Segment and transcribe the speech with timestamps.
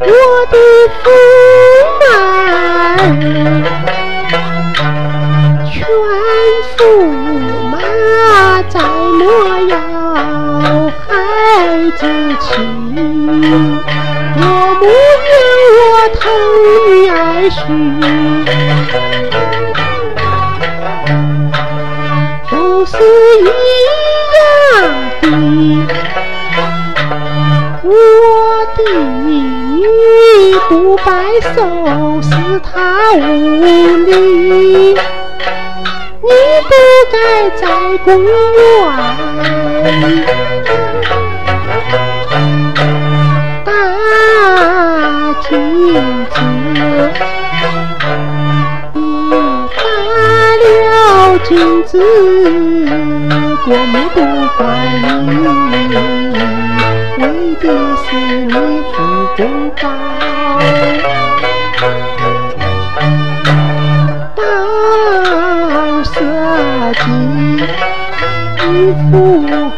[0.00, 0.12] 我
[0.50, 0.56] 的
[1.04, 1.06] 驸
[2.00, 2.04] 马
[2.98, 3.00] 儿，
[5.70, 5.72] 劝
[6.76, 6.78] 驸
[7.70, 7.72] 马
[8.68, 9.22] 再莫
[9.68, 9.74] 要
[10.90, 10.92] 孩
[11.98, 12.00] 子
[12.40, 12.44] 气，
[14.36, 14.40] 我
[14.80, 14.82] 不
[15.30, 15.32] 愿
[15.78, 15.80] 我
[16.18, 16.20] 疼
[16.74, 16.76] 女
[17.08, 17.12] 儿
[17.48, 17.54] 婿，
[22.50, 22.52] 都
[22.84, 22.96] 是
[23.40, 23.42] 一
[29.26, 31.12] 你不拜
[31.54, 31.56] 寿
[32.22, 32.28] 是
[32.60, 32.72] 他
[33.14, 33.18] 无
[34.06, 34.94] 礼，
[36.22, 36.28] 你
[36.68, 36.72] 不
[37.12, 37.16] 该
[37.56, 37.62] 在
[38.04, 38.28] 公园
[43.64, 43.68] 打
[45.48, 45.50] 金
[46.30, 46.36] 子，
[48.94, 48.98] 你
[49.76, 49.82] 打
[50.62, 50.64] 了
[51.44, 51.52] 金
[51.84, 51.92] 子，
[53.64, 54.16] 国母不
[54.56, 54.62] 怪
[55.02, 55.04] 你。
[57.16, 57.22] 为
[57.60, 58.52] 的是你
[58.92, 58.94] 父
[59.36, 59.82] 公高，
[64.36, 64.38] 当
[66.04, 66.20] 社
[66.94, 67.02] 稷
[68.60, 68.72] 你
[69.10, 69.12] 父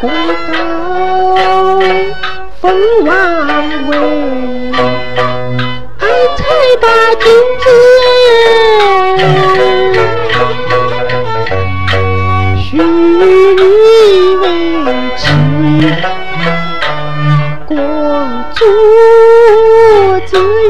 [0.02, 0.04] 公
[0.52, 0.54] 高，
[2.60, 2.62] 封
[3.06, 3.08] 王
[3.88, 3.90] 位，
[5.98, 6.04] 俺
[6.36, 6.38] 才
[6.82, 6.84] 把
[7.18, 7.24] 金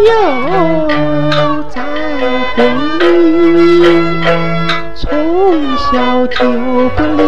[0.07, 0.13] 又
[1.69, 1.83] 在
[2.55, 2.59] 宫
[3.01, 3.05] 里，
[4.95, 5.05] 从
[5.77, 6.39] 小就
[6.91, 7.21] 不离。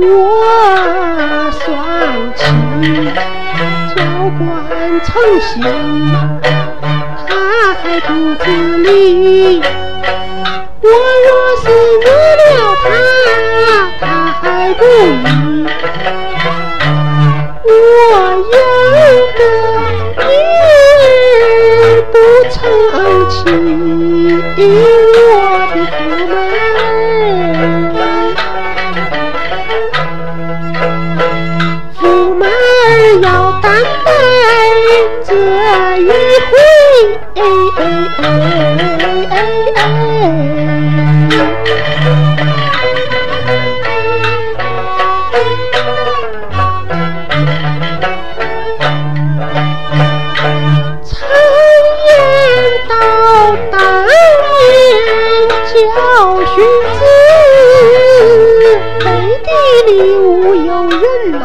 [0.00, 0.02] 我
[1.52, 1.62] 双
[2.34, 2.44] 亲
[3.94, 3.96] 教
[4.38, 4.40] 官
[5.04, 5.08] 成
[5.40, 5.52] 心，
[7.26, 7.30] 他
[7.82, 8.06] 还不
[8.42, 8.44] 自
[8.78, 8.86] 理。
[10.80, 10.88] 我
[11.26, 11.28] 若
[11.62, 11.64] 是
[24.58, 24.70] 有，我
[25.72, 26.34] 的驸马
[27.94, 28.02] 儿，
[32.00, 32.02] 驸
[32.34, 32.50] 马儿
[33.22, 33.26] 要
[33.60, 33.66] 担
[34.04, 34.06] 待
[35.24, 35.30] 这
[36.00, 36.10] 一
[36.50, 36.52] 回。
[59.88, 61.00] 里无有人
[61.32, 61.38] 呐、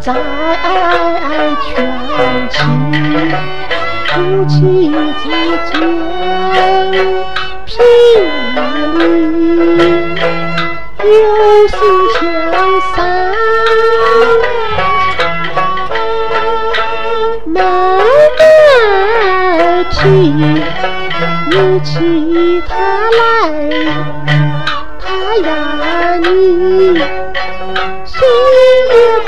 [0.00, 0.06] 再
[1.64, 1.68] 劝
[2.48, 2.56] 妻，
[4.06, 4.14] 夫
[4.46, 4.54] 妻
[5.20, 5.24] 之
[5.72, 5.74] 间
[7.66, 7.72] 平
[8.98, 9.00] 理，
[11.02, 11.12] 有
[11.68, 11.74] 事
[12.14, 12.16] 相
[12.94, 12.96] 商。
[17.46, 18.42] 慢慢
[19.90, 19.98] 提，
[21.50, 21.92] 你起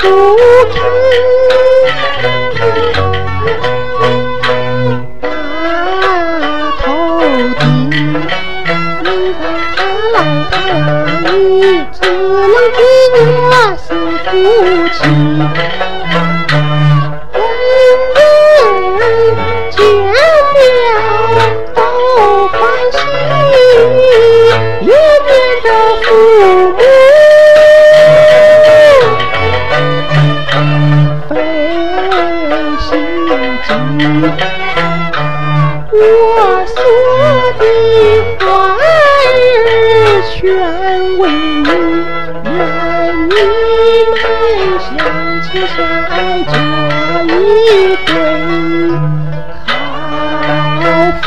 [0.07, 0.35] 不
[0.73, 0.75] 肯。
[6.01, 6.05] 把
[6.81, 6.85] 头
[7.59, 7.61] 低，
[9.03, 9.05] 你
[9.39, 9.43] 让
[9.75, 9.77] 他
[10.13, 10.15] 来，
[10.49, 10.71] 他呀
[11.23, 11.31] 你
[11.91, 12.79] 只能给
[13.25, 13.87] 我是
[14.23, 14.27] 夫
[14.93, 14.97] 妻。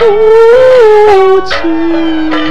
[0.00, 2.49] 夫妻。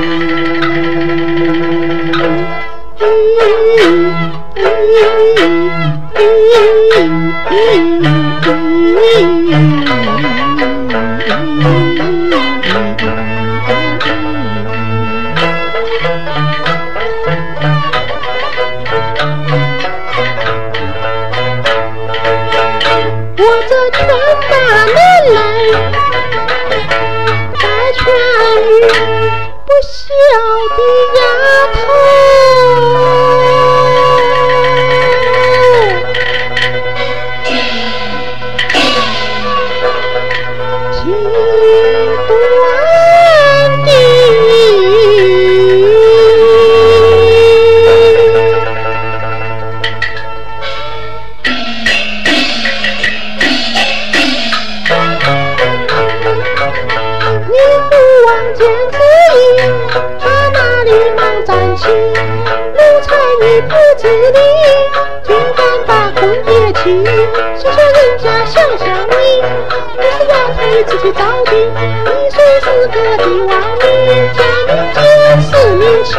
[61.70, 64.02] 奴才你不知
[64.32, 64.40] 礼，
[65.24, 67.06] 竟敢把婚别弃，
[67.56, 69.14] 是说人家想想你，
[69.98, 73.88] 你是丫头你自己找的，你虽是个帝王，女
[74.34, 74.98] 家里见
[75.42, 76.10] 是名妻。